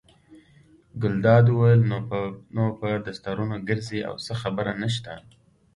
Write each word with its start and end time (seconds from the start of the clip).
ګلداد 1.01 1.45
وویل: 1.49 1.81
نو 2.55 2.63
په 2.79 2.87
دستارونو 3.05 3.55
ګرځئ 3.67 3.99
او 4.09 4.15
څه 4.25 4.33
خبره 4.41 4.71
نشته. 4.81 5.13